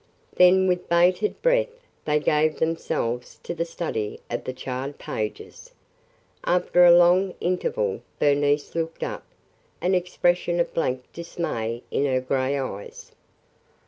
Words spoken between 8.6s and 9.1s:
looked